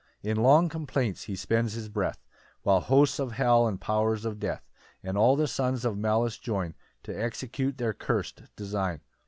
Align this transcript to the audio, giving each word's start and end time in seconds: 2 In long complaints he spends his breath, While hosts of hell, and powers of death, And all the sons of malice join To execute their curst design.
2 0.23 0.29
In 0.31 0.37
long 0.37 0.67
complaints 0.67 1.25
he 1.25 1.35
spends 1.35 1.73
his 1.73 1.87
breath, 1.87 2.25
While 2.63 2.79
hosts 2.79 3.19
of 3.19 3.33
hell, 3.33 3.67
and 3.67 3.79
powers 3.79 4.25
of 4.25 4.39
death, 4.39 4.67
And 5.03 5.15
all 5.15 5.35
the 5.35 5.47
sons 5.47 5.85
of 5.85 5.95
malice 5.95 6.39
join 6.39 6.73
To 7.03 7.13
execute 7.15 7.77
their 7.77 7.93
curst 7.93 8.41
design. 8.55 9.01